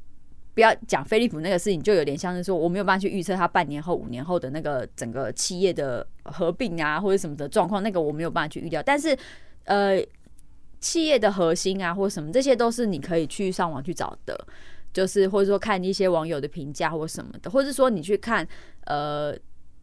[0.53, 8.81] 不要讲飞利浦那个事情，就有点像是说我没有办法去预测它半年后、五年后的那个整个企业的合并啊，或者什么的状况，那个我没有办法去预料。
[8.83, 9.17] 但是，
[9.63, 9.99] 呃，
[10.79, 14.47] 企业的核心啊，或者什么，这些都是你可以去上网去找的，
[14.93, 18.47] 就是或者说看一些网友的评价或什么的，或者说你去看
[18.85, 19.35] 呃，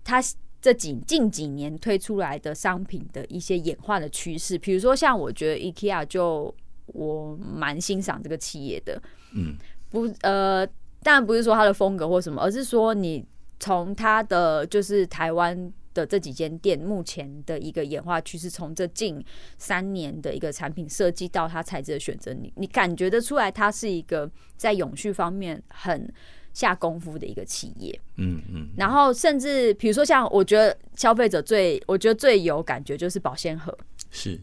[0.04, 0.22] 它
[0.62, 4.56] 这几近几年推出来的商品的一些演化的趋势。
[4.56, 6.54] 比如说，像我觉得 IKEA 就
[6.86, 9.02] 我蛮欣赏这个企业的，
[9.34, 9.56] 嗯。
[9.90, 10.66] 不，呃，
[11.02, 13.24] 当然不是说它的风格或什么，而是说你
[13.58, 19.22] 从它的就是台湾的这几间店目前的一个演化趋势，从这近
[19.58, 26.12] 三年的一个产品设计到它材质的选择，你你感觉得出来，它是一个在永续方面很
[26.52, 28.00] 下功夫的一个企业。
[28.16, 28.68] 嗯嗯。
[28.76, 33.76] 然后甚至比如说像我觉得消费者最我觉得最有感觉就是保鲜盒。
[34.10, 34.40] 是。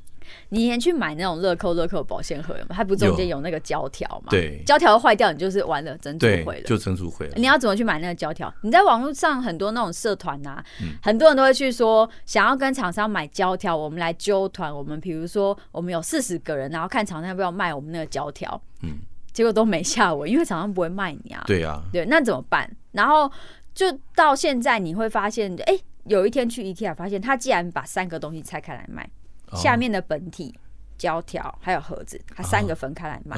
[0.50, 2.76] 你以前去买那种乐扣乐扣保鲜盒嘛？
[2.76, 4.30] 它不中间有那个胶条嘛？
[4.30, 7.34] 对，胶条坏掉，你就是完了，整组毁了，就整组毁了。
[7.36, 8.54] 你要怎么去买那个胶条？
[8.62, 10.64] 你在网络上很多那种社团呐，
[11.02, 14.74] 很多人都会去说想要跟厂商买胶条，我们来揪团。
[14.74, 18.62] 我们比如说我们有四十个人，然后看厂商要不要卖我们那个胶条。
[18.84, 19.00] 嗯，
[19.32, 21.44] 结果都没下文，因为厂商不会卖你啊。
[21.48, 22.70] 对啊，对，那怎么办？
[22.92, 23.32] 然后
[23.74, 23.86] 就
[24.16, 29.08] 到现在你会发现，哎，有一天去 IKEA 发现，他竟然把三个东西拆开来卖。
[29.54, 30.54] 下面的本体
[30.98, 33.38] 胶条还有盒子，它三个分开来卖。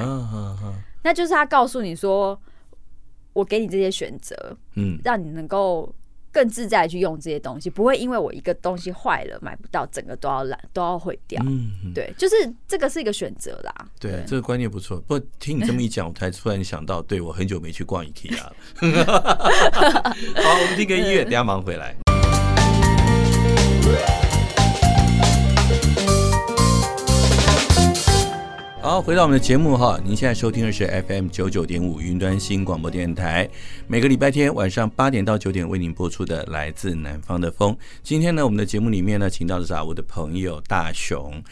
[1.02, 2.40] 那就是他告诉你说，
[3.32, 5.94] 我给你这些选择，嗯，让你能够
[6.32, 11.42] 更自在的去用这些东西，不会因为我一个东西坏了买不到，整个都要烂都要毁掉。
[11.46, 12.34] 嗯，对，就是
[12.68, 13.74] 这个是一个选择啦。
[13.98, 14.98] 对，这个观念不错。
[15.00, 18.54] 不过听你这么一讲，我才突然想到，对，我很久没去逛 IKEA 了。
[19.72, 21.96] 好，我们听个音乐，等下忙回来。
[28.82, 33.46] 好，回到我们的节目哈，您现在收听的是 FM 九九点五云端新广播电台，
[33.86, 37.76] 每个礼拜天晚上八点到九点为您播出的来自南方的风。
[38.02, 41.42] 今天呢，我们的节目里面呢，请到的是我的朋友大雄，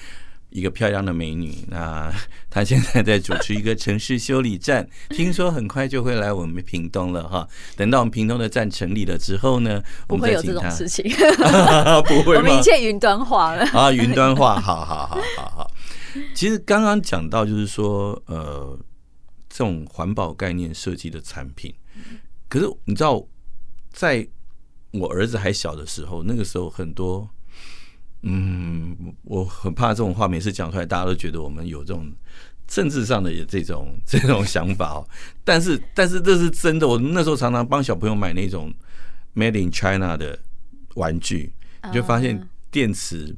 [0.48, 1.54] 一个漂亮的美女。
[1.68, 2.10] 那
[2.48, 7.46] 她现在在主持一个城市修理站， 听说很快就会来我们屏东了哈。
[7.76, 10.60] 等到我们屏东的站成立了之后呢，我们再请她。
[10.60, 11.04] 不会有这种事情，
[12.08, 12.40] 不会吗？
[12.40, 15.70] 我们一切云端化了啊，云端化，好好好好好。
[16.34, 18.78] 其实刚刚讲到，就是说，呃，
[19.48, 21.74] 这种环保概念设计的产品，
[22.48, 23.26] 可是你知道，
[23.90, 24.26] 在
[24.92, 27.28] 我儿子还小的时候，那个时候很多，
[28.22, 32.10] 嗯，我很怕这种话每次讲出来，大家都觉得我们有这种
[32.66, 35.08] 政治上的这种 这种想法哦。
[35.44, 36.86] 但是，但是这是真的。
[36.88, 38.72] 我那时候常常帮小朋友买那种
[39.34, 40.38] Made in China 的
[40.94, 41.52] 玩具，
[41.84, 43.36] 你就发现电池。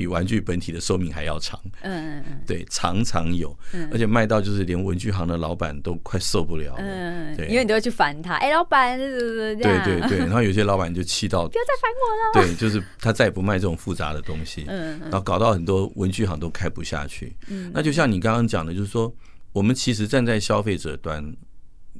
[0.00, 3.54] 比玩具本体的寿命还要长，嗯嗯嗯，对，常常有，
[3.92, 19.14] 而且卖到就是连文具行的老板都快受不了，嗯，对，因为你都要去烦他，哎，老板，对对对，然后有些老板就气到 不要再烦我了，对，就是他再也不卖这种复杂的东西，嗯，然后搞到很多文具行都开不下去，嗯，那就像你刚刚讲的，就是说，
[19.52, 21.22] 我们其实站在消费者端。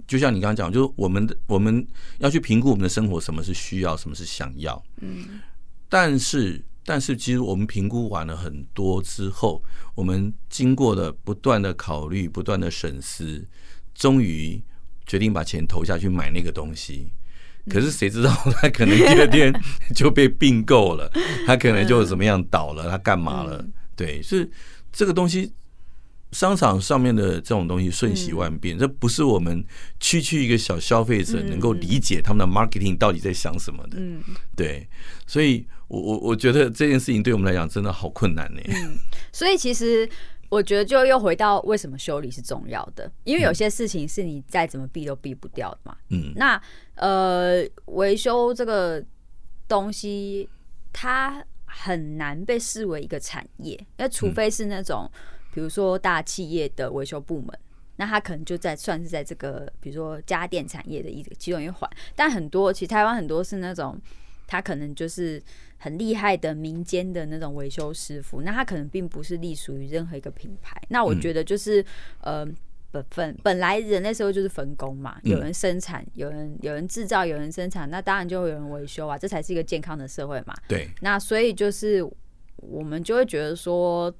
[0.06, 1.86] 就像你刚刚讲，就是我们的我们
[2.18, 4.82] 要去评估我们的生活，什么是需要，什么是想要。
[5.00, 5.40] 嗯，
[5.88, 6.60] 但是
[6.92, 9.62] 但是，其实我们评估完了很多之后，
[9.94, 13.46] 我们经过了不断的考虑、不断的审视，
[13.94, 14.60] 终于
[15.06, 17.12] 决定把钱投下去买那个东西。
[17.68, 19.54] 可是谁知道他可能第二天
[19.94, 21.08] 就被并购了，
[21.46, 23.64] 他可能就怎么样倒了，他干嘛了？
[23.94, 24.50] 对，是
[24.90, 25.52] 这个东西。
[26.32, 29.64] 商场上面的这种东西瞬息万变，这不是我们
[29.98, 33.98] 区区一个小消费者能够理解他们的 marketing 到底在想什么的。
[33.98, 34.22] 嗯，
[34.54, 34.88] 对，
[35.26, 38.60] 所以我我我觉得这件事情对我们来讲真的好困难呢。
[38.66, 38.96] 嗯，
[39.32, 40.08] 所以其实
[40.48, 45.96] 我觉得就又回到为什么修理是重要的，因为有些事情是你再怎么避都避不掉的嘛。
[46.10, 46.62] 嗯，那
[46.94, 49.04] 呃，维修这个
[49.66, 50.48] 东西
[50.92, 55.10] 它很难被视为一个产业，因为除非是那种。
[55.52, 57.48] 比如说大企业的维修部门，
[57.96, 61.90] 那他可能就在算是在这个，比如说家电产业的一其中一环。
[62.14, 64.00] 但很多其实台湾很多是那种，
[64.46, 65.42] 他可能就是
[65.76, 70.80] 很厉害的民间的那种维修师傅，那他可能并不是隶属于任何一个品牌。
[70.88, 71.82] 那我觉得就是、
[72.20, 72.48] 嗯、呃，
[72.92, 80.54] 本分本来人类时候就是分工嘛，有人生产，有人有人制造，有人生产，那当然就会有人维修啊，这才是一个健康的社会嘛。
[80.66, 80.88] 对。
[81.00, 82.02] 那所以就是
[82.56, 84.14] 我们就会觉得说。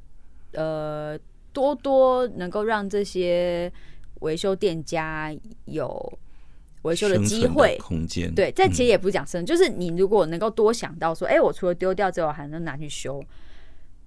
[0.53, 1.19] 呃，
[1.53, 3.73] 多多能够让这些
[4.21, 5.35] 维修店家
[5.65, 6.19] 有
[6.83, 8.35] 维修的机会空间。
[8.35, 13.23] 对，这其实也不是讲生，就是你如果能够多想到说，哎、欸，我除了丢掉之后还能拿去修，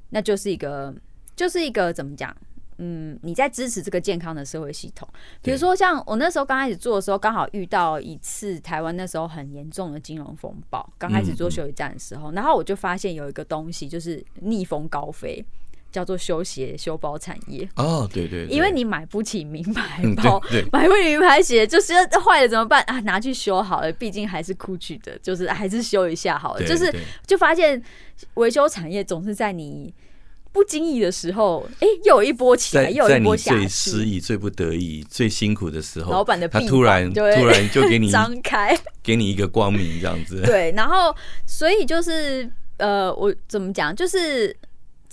[0.10, 0.94] 那就是一个，
[1.36, 2.36] 就是一个怎么讲？
[2.80, 5.08] 嗯，你在支持这个健康的社会系统。
[5.44, 15.46] 比如说，像我那时候刚开始做的时候，刚好遇到一次台湾那时候很严重的金融风暴，刚开始做修理站的时候，然后我就发现有一个东西就是逆风高飞。
[15.94, 21.94] 叫做修鞋修包产业哦，对对，因为你买不起名牌包，买不起名牌鞋，就是
[22.26, 23.00] 坏了怎么办啊？
[23.02, 26.66] 拿去修好了，毕竟还是 Gucci 的，就是还是修一下好了。
[26.66, 26.92] 就是
[27.28, 27.80] 就发现
[28.34, 29.94] 维修产业总是在你
[30.52, 33.60] 不经意的时候，哎，又有一波起来，又有一波下去。
[33.60, 40.42] 最失意、最不得已、最辛苦的时候，老板的他突然突然就给你 张开，给你一个光明这样子。
[40.42, 44.56] 对，然后所以就是呃，我怎么讲，就是。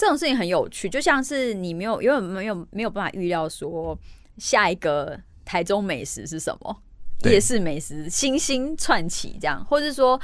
[0.01, 3.95] 这种事情很有趣，就像是你没有，因为没有没有办法预料说
[4.39, 6.83] 下一个台中美食是什么，
[7.25, 10.19] 夜市美食星星串起这样，或者说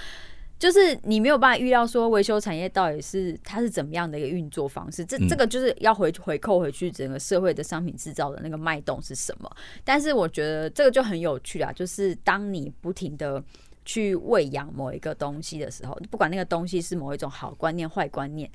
[0.59, 9.57] 就是你没有办法预料说维修产业到底是它是怎么样的一个运作方式，这这个就是要回回扣回去整个社会的商品制造的那个脉动是什么。
[9.85, 13.45] 但是我觉得这个就很有趣啊，就是当你不停的
[13.85, 18.51] 去喂养某一个东西的时候，不管那个东西是某一种好观念、坏观念。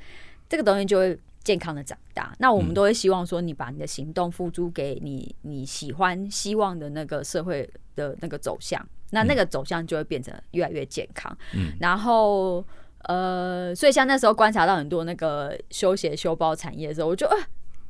[0.52, 2.36] 这个东西就会健康的长大。
[2.40, 11.36] 那我们都会希望说，你把你的行动付诸给你你喜欢、希望的那个社会的那个走向，那那个走向就会变成越来越健康。
[11.56, 12.62] 嗯，然后
[13.04, 17.38] 呃，所以像那时候观察到很多那个修鞋修包产业的时候，我就啊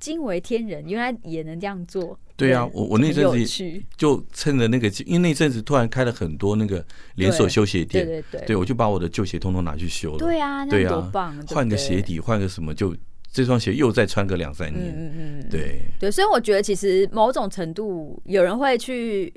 [0.01, 2.19] 惊为天人，原来也能这样做。
[2.35, 6.83] 对啊，我我那阵子就趁着那个，因为那阵子突然开了很多那个
[7.15, 10.17] 连锁修鞋店，对对对，对我就把我的旧鞋通通拿去修了。
[10.17, 11.11] 对啊，对啊，
[11.47, 12.95] 换个鞋底，换个什么，就
[13.31, 14.91] 这双鞋又再穿个两三年。
[14.97, 19.31] 嗯嗯，对对，所以我觉得其实某种程度，有人会去，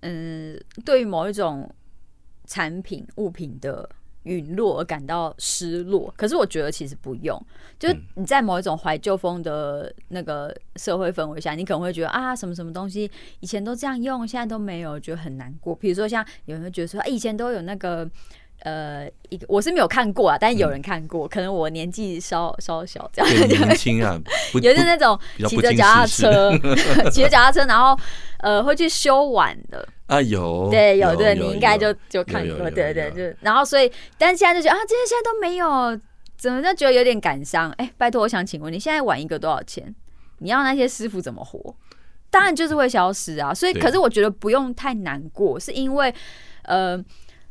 [0.00, 1.68] 嗯，对于某一种
[2.46, 3.90] 产品物品的。
[4.26, 7.40] 陨落而感到失落，可是我觉得其实不用。
[7.78, 13.10] 就你在某一种怀旧风的那个社会氛围下，你可能会觉得啊，什么什么东西
[13.40, 15.74] 以前都这样用，现在都没有，觉得很难过。
[15.74, 18.08] 比如说像有人会觉得说，哎，以前都有那个
[18.60, 24.20] 呃，一个我是没有看过啊，但是有人看过，可能我年纪稍稍小，这样年轻啊，
[24.54, 26.50] 有的那种骑着脚踏车，
[27.10, 27.96] 骑着脚踏车，然后
[28.40, 29.86] 呃会去修碗的。
[30.06, 36.00] 啊有，对有对，你应该就就看过，对对，就然后所以，但是现在就觉得啊，这些现在都没有，
[36.36, 37.72] 怎么就觉得有点感伤？
[37.72, 39.92] 哎，拜托，我想请问你现在碗一个多少钱？
[40.38, 41.74] 你要那些师傅怎么活？
[42.30, 43.52] 当然就是会消失啊。
[43.52, 46.14] 所以，可是我觉得不用太难过，是因为
[46.62, 46.96] 呃，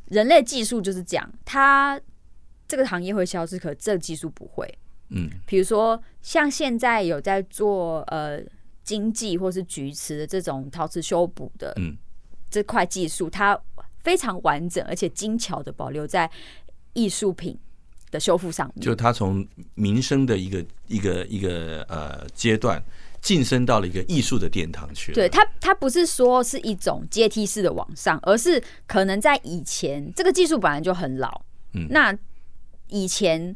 [0.08, 2.00] 人类技术就是这样，它
[2.68, 4.68] 这个行业会消失，可这个技术不会。
[5.10, 8.40] 嗯，比如说像现在有在做呃
[8.84, 11.96] 经济或是菊瓷的这种陶瓷修补的，嗯。
[12.48, 13.60] 这块技术它
[14.00, 16.30] 非常完整，而且精巧的保留在
[16.94, 17.58] 艺术品
[18.12, 18.86] 的修复上面。
[18.86, 22.82] 就它从民生的一个一个一个呃阶段
[23.26, 25.16] 晋升到了一个艺术的殿堂去了。
[25.16, 31.42] 对它，它不是说是一种阶梯式的往上，而是可能在以前这个技术本来就很老。
[31.74, 32.16] 嗯，那
[32.90, 33.54] 以前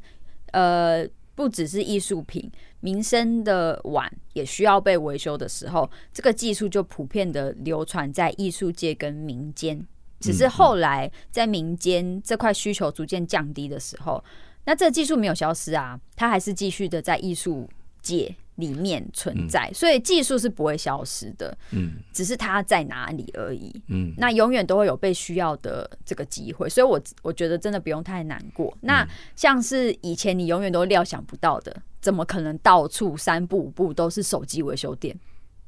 [0.53, 9.85] 呃不只是艺术品，民生的碗也需要被维修的时候，这个技术就普遍的流传在艺术界跟民间。
[10.19, 14.21] 只是后来在民间这块需求逐渐降低的时候，
[14.65, 17.69] 那这个技术没有消失啊，它还是继续的在艺术
[18.01, 28.77] 界里面存在，所以技术是不会消失的，嗯，只是它在哪里而已，嗯，那永远都会有被需要的这个机会，所以我我觉得真的不用太难过。
[28.81, 35.17] 那像是以前你永远都料想不到的，怎么可能到处三步五步都是手机维修店？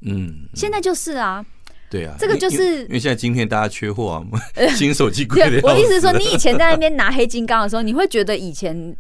[0.02, 1.46] 嗯，现在就是啊。
[1.90, 4.24] 对啊，这个就是因为现在今天大家缺货啊，
[4.78, 5.60] 新手机贵的。
[5.62, 8.96] 我的意思是说，你以前在那边拿黑金刚的时候，你会觉得以前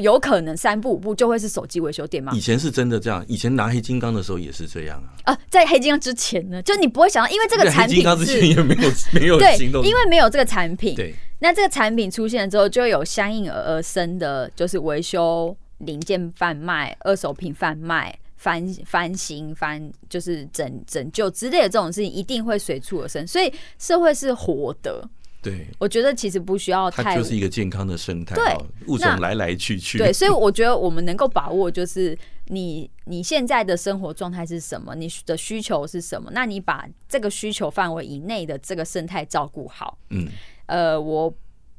[0.00, 2.32] 有可能三步五步就会是手机维修店吗？
[2.34, 5.32] 以前是真的这样，以前拿黑金刚的时候也是这样啊。
[5.32, 10.94] 啊，在黑金刚之前呢，就你不会想到，因为这个产品之前也没有没有 对，因为没有这个产品。
[10.94, 18.16] 对，那这个产品出现了之后，就有相应而生的，就是维修零件贩卖、二手品贩卖。
[18.42, 25.08] 翻翻新翻就是拯拯救之类的这种事情，一定会随处而生，所以社会是活的。
[25.42, 28.36] 对，我觉得其实不需要太，它就是一个健康的生态。
[28.36, 29.98] 对，物种来来去去。
[29.98, 32.16] 对，所以我觉得我们能够把握，就是
[32.46, 39.98] 你你现在的生活状态是什么，你的需求是什么，那你把这个需求范围以内的这个生态照顾好。
[40.10, 40.28] 嗯，
[40.66, 41.34] 呃，我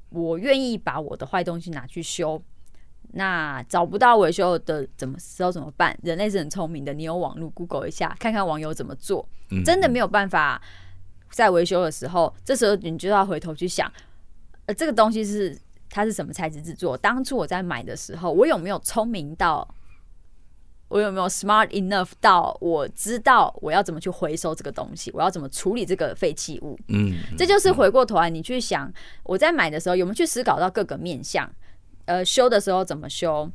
[0.10, 2.42] 我愿意把我的坏东西拿去修。
[3.16, 5.98] 那找不到维修的怎么时候怎么办？
[6.02, 9.28] 人类是很聪明的，你有网络 Google 一下，看看网友怎么做。
[9.64, 10.60] 真的没有办法
[11.34, 13.92] 在维修的时候，这时候你就要回头去想，
[14.68, 15.58] 呃，这个东西是
[15.90, 16.96] 它是什么材质制作？
[16.96, 19.68] 当初我在买的时候，我有没有聪明到，
[20.90, 26.78] 我有没有 smart enough 到我知道我要怎么去回收这个东西，我要怎么处理这个废弃物？
[26.90, 31.52] 嗯，这就是回过头来你去想，我在买的时候有没有去思考到各个面向？
[32.06, 33.50] 呃，修的时候怎么修？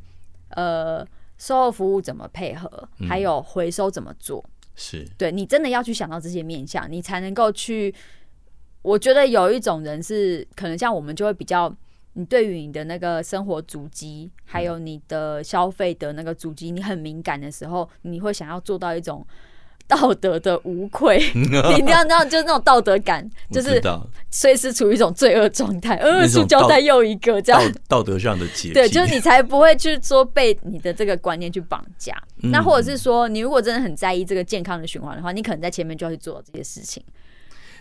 [0.50, 1.06] 呃，
[1.36, 2.88] 售后服务怎么配合？
[3.08, 4.42] 还有回收怎么做？
[4.46, 7.94] 嗯、是对你真的要去想到这些面相，你才能够去。
[8.80, 11.70] 我觉得有一种人是可能像我们就会比较，
[12.14, 19.26] 你对于你的那个生活足迹，还有你的消费的那个足迹，你很敏感的时候，你会想要做到一种。
[19.88, 23.82] 道德的无愧， 你一定要那样，就是那种道德感， 就是
[24.30, 25.96] 随时处于一种罪恶状态。
[25.96, 32.14] 呃，塑胶袋又一个这样，道德上的洁癖，对，就是你才不会去说被你的这个观念去绑架。
[32.36, 37.02] 那或者是说，你如果真的很在意这个健康的循环的话，你可能在前面就要去做这些事情。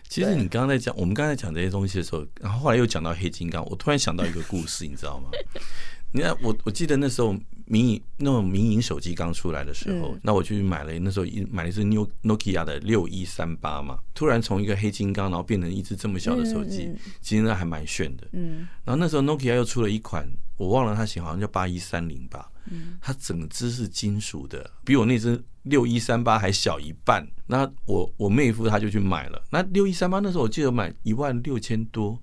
[0.08, 5.30] 其实你刚刚在讲，我们刚才讲这些东西的时候，然后后来又讲到黑金刚，我突然想到一个故事，你知道吗？
[6.14, 7.36] 你看，我我记得那时候。
[7.70, 16.90] 民营那种民营手机刚出来的时候，嗯、那我去买了，那时候一买了一只 New Nokia 的六一三八嘛，突然从一个黑金刚，然后变成一只这么小的手机，
[17.22, 18.28] 其实那还蛮炫的。
[18.32, 22.50] 嗯，然后那时候 Nokia 又出了一款，我忘了它型号，好像叫八一三零吧。
[22.72, 27.28] 嗯，它整只是金属的，比我那只六一三八还小一半。
[27.48, 32.20] 那我我妹夫他就去买了，那六一三八那时候我记得买一万六千多，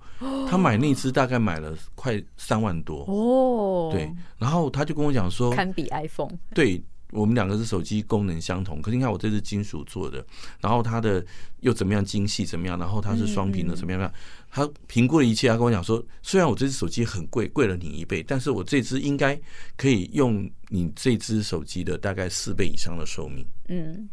[0.48, 3.90] 他买那只大概买了快三万多哦。
[3.92, 6.30] 对，然后他就跟我讲说，堪比 iPhone。
[6.54, 6.82] 对。
[7.12, 10.24] 我们两个是手机功能相同，可是你看我这是金属做的，
[10.60, 11.24] 然后它的
[11.60, 14.12] 又怎么样精细怎么样，然后它是双屏的怎么样样？
[14.50, 19.38] 他评估了一切，他跟我讲说，虽然我这只手机很贵，贵了你一倍，但是我这只应该
[19.76, 23.44] 可以用你这只手机的大概四倍以上的寿命。
[23.68, 24.08] 嗯，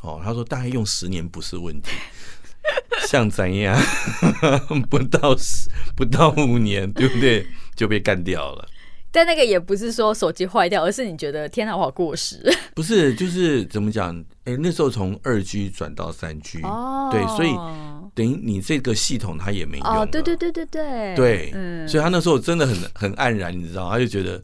[0.00, 1.90] 哦，他说大概用十年不是问题，
[3.06, 3.78] 像怎样
[4.88, 7.46] 不到十不到五年，对不对？
[7.74, 8.68] 就被干掉了。
[9.12, 12.42] 但那个也不是说手机坏掉，而是你觉得天哪，我好过时。
[12.74, 14.18] 不是，就是怎么讲？
[14.44, 17.54] 哎，那时候从二 G 转到三 G，哦，对，所以
[18.14, 19.86] 等于你这个系统它也没用。
[19.86, 24.42] 哦，对对对对对，对，嗯，所以他那时候真的很很黯然，你知道，他就觉得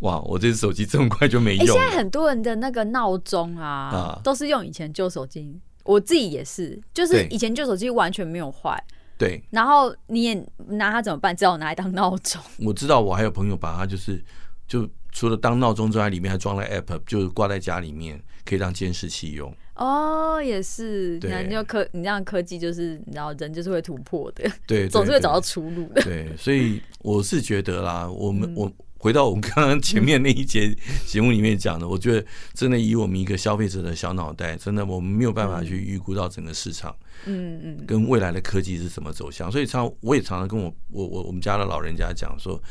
[0.00, 1.64] 哇，我这只手机这么快就没用。
[1.64, 8.78] 哎，现在很多人的那个闹钟啊，啊都是用以前旧手机，我自己也是，就是以前旧手机完全没有坏。
[9.22, 11.36] 对，然后你也拿它怎么办？
[11.36, 12.42] 只好拿来当闹钟。
[12.58, 14.20] 我知道，我还有朋友把它就是，
[14.66, 19.54] 就除了当闹钟之外，里面还装了 app，就是挂在家里面，可以当监视器用。
[19.76, 26.02] 哦，也是，那，你就科，你这样科技就是，你知道人就是会突破的，对， 总是会找到出路的。
[26.02, 28.70] 对，所以我是觉得啦，我们我。
[29.02, 30.72] 回到我们刚刚前面那一节
[31.04, 32.24] 节目里面讲的，我觉得
[32.54, 36.94] 真的以我们一个消费者的小脑袋，真的我们没有办法去预估到整个市场，
[37.26, 39.50] 嗯嗯，跟未来的科技是怎么走向。
[39.50, 42.62] 所以常我也常常跟我我我我们家的老人家讲说，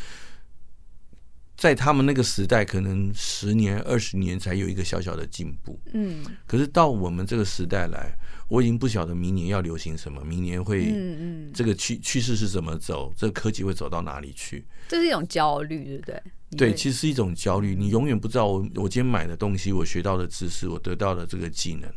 [1.61, 5.79] 在他们那个时代，可能十年、二十年才有一个小小的进步。
[5.93, 14.65] 嗯，可是到我们这个时代来，我已经不晓得明年要流行什么，明年会嗯嗯，这个趋趋势是怎么走，这个科技会走到哪里去？
[14.87, 16.23] 这是一种焦虑，对不对？
[16.57, 17.75] 对，其实是一种焦虑。
[17.75, 21.87] 你永远不知道我我今天买的东西，我学到的知识，我得到的这个技能，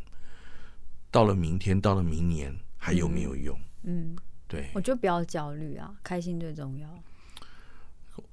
[1.11, 3.59] 到了明天，到了明年还有没有用？
[3.85, 6.87] 嗯，嗯对，我觉得不要焦虑啊，开心最重要。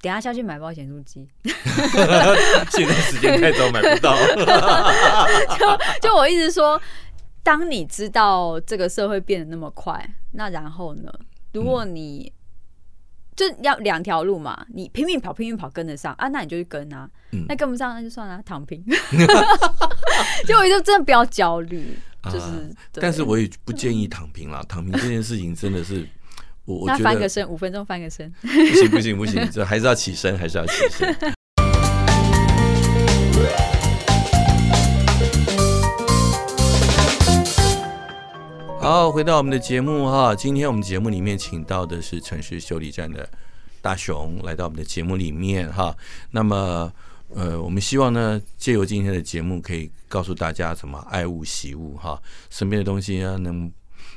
[0.00, 4.16] 等下下去买保险书机， 现在时间太早买不到。
[5.58, 6.80] 就就我一直说，
[7.42, 11.12] 当你知道这个社会变得那么快，那然后呢？
[11.52, 17.08] 如果你、嗯、就要两条路嘛，你拼命跑，拼命跑跟得上啊，那你就去跟啊。
[17.32, 18.84] 嗯、那跟不上那就算了，躺平。
[20.46, 22.70] 就我就真的不要焦虑，就是、啊。
[22.94, 26.06] 但是我也不建议躺平啦，躺平这件事情真的是。
[26.80, 31.14] 我那翻个身，五分钟翻个身，不行不行不行， 这还是要起身，还是要起身。
[38.80, 43.28] 好，回到我们的节目哈，今天我们节目里面请到的是城市修理站的
[43.80, 45.94] 大雄来到我们的节目里面哈。
[46.30, 46.90] 那么
[47.28, 52.20] 呃，我们希望呢，借由今天的节目，可以告诉大家怎么爱物惜物哈，
[52.50, 53.70] 身边的东西呢能。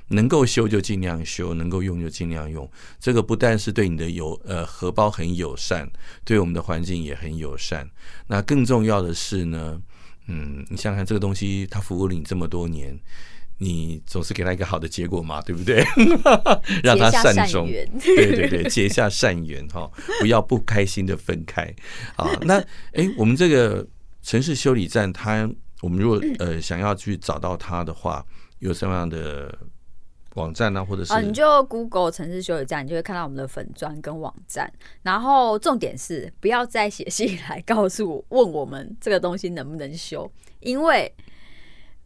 [0.10, 2.70] 能够修就尽量修，能够用就尽量用。
[3.00, 5.90] 这个不但是对你的友呃荷包很友善，
[6.24, 7.90] 对我们的环境也很友善。
[8.28, 9.82] 那更重要的是呢，
[10.28, 12.96] 嗯，你想想看，这个东西它服务了你这么多年，
[13.58, 15.84] 你总是给他一个好的结果嘛，对不对？
[16.84, 17.68] 让他善终，
[18.00, 19.90] 对对对，结下善缘哈，
[20.20, 21.64] 不要不开心的分开
[22.16, 22.30] 啊。
[22.42, 22.60] 那
[22.94, 23.88] 哎，我们这个
[24.22, 25.50] 城市修理站，它
[25.82, 28.24] 我们如果呃想要去找到它的话，
[28.60, 29.58] 有什么样的？
[30.36, 34.72] 网站呢、啊，或者是啊，你就 Google 城市修理站，你就会看到我们的粉砖跟网站。
[35.02, 41.12] 然后重点是，不要再写信来告诉我，问我们这个东西能不能修，因为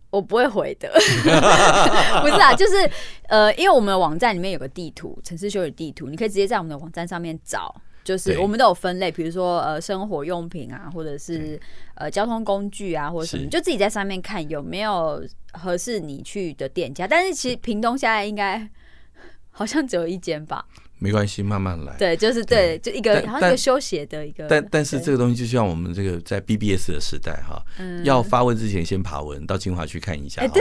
[0.10, 0.90] 我不会回的。
[2.22, 2.90] 不是啊，就是
[3.28, 7.76] 呃，因为我们的网站里面有个地图，城市修理地图，你可以直接在我们的网站上面找。
[8.02, 11.60] 就是我们都有分类，比如说呃生活用品啊，或者是
[11.94, 15.24] 呃交通工具啊，或者什么，就自己在上面看有没有
[15.54, 17.08] 合适你去的店家。
[17.08, 18.70] 但是其实屏东现在应该
[19.52, 20.66] 好像只有一间吧。
[21.00, 21.96] 没关系，慢慢来。
[21.98, 24.46] 对，就是对，就一个好像一个休闲的一个。
[24.50, 27.64] 但但是这个东西就像我们这个在 BBS 的时代哈，
[28.04, 30.60] 要发问之前先爬文，到清华去看一下，好不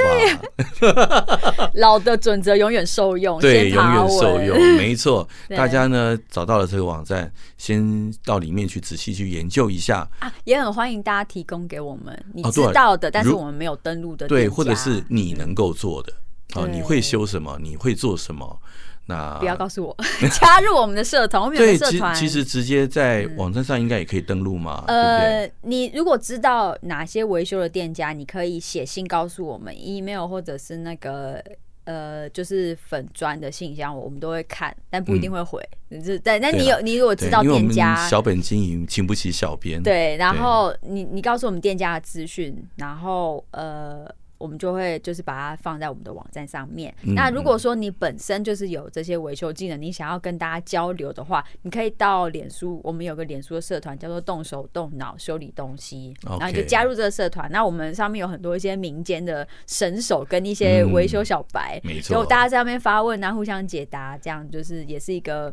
[0.86, 1.70] 好？
[1.74, 5.28] 老的准则永远受用，对，永远受用，没错。
[5.57, 16.12] 大家呢找到了这个网站，先到里面去仔细去研究一下啊，也很欢迎大家提供给我们你知道的，但是我们没有登录的，对，或者是你能够做的
[16.55, 17.59] 啊，你会修什么？
[17.61, 18.61] 你会做什么？
[19.09, 19.96] 那不要告诉我，
[20.38, 21.42] 加入我们的社团。
[21.42, 24.84] 我们有个社团，其实直接在网站上应该也可以登录嘛。
[24.86, 31.42] 呃，你如果知道哪些维修的店家，你可以写信告诉我们，email 或者是那个
[31.84, 35.66] 呃，就是粉砖的信箱，我们都会看，但不一定会回。
[36.04, 36.38] 是，对。
[36.38, 39.82] 那你有你如果知道店家，小本经营，请不起小编。
[39.82, 44.06] 对，然后你你告诉我们店家的资讯，然后呃。
[44.39, 46.95] 我们就会就是把它放在我们的网站上面。
[47.03, 57.51] 嗯、那如果说你本身就是有这些维修技能，你想要跟大家交流的话，你可以到脸书，我们有个脸书的社团叫做“动手动脑修理东西”，然后你就加入这个社团。
[57.51, 65.53] 那我们上面有很多一些民间的神手跟一些维修小白，没错，就大家在上面发问啊，互相解答，这样就是也是一个。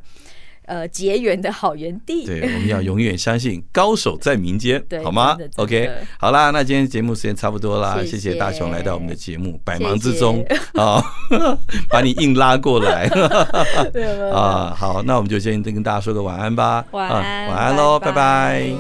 [0.68, 2.26] 呃，结缘的好园地。
[2.26, 5.90] 对，我们要永远相信高手在民间， 好吗？OK，
[6.20, 8.36] 好啦，那今天节目时间差不多啦，谢谢。
[8.36, 10.46] 大雄来到我们的节目，百忙之中
[10.76, 11.02] 啊，
[11.90, 13.06] 把你硬拉过来。
[14.34, 18.76] 啊，好，那我们就先跟大家说个晚安吧，晚安，晚安喽，拜拜。